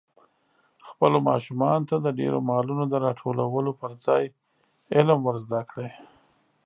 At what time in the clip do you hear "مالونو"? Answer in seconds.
2.49-2.83